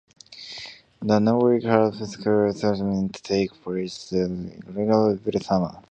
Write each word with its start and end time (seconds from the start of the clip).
The 0.99 1.19
Norway 1.19 1.61
Cup 1.61 1.93
soccer 1.93 2.51
tournament 2.59 3.19
takes 3.21 3.55
place 3.57 4.11
at 4.13 4.31
Ekebergsletta 4.31 5.17
every 5.27 5.39
summer. 5.41 5.77